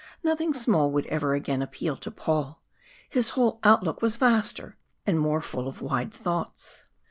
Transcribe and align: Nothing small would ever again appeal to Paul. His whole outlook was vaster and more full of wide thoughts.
Nothing 0.23 0.51
small 0.51 0.89
would 0.89 1.05
ever 1.05 1.35
again 1.35 1.61
appeal 1.61 1.95
to 1.97 2.09
Paul. 2.09 2.63
His 3.07 3.29
whole 3.37 3.59
outlook 3.63 4.01
was 4.01 4.15
vaster 4.15 4.75
and 5.05 5.19
more 5.19 5.43
full 5.43 5.67
of 5.67 5.79
wide 5.79 6.11
thoughts. 6.11 6.85